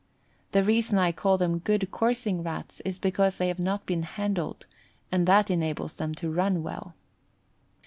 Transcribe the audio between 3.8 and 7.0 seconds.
been handled, and that enables them to run well.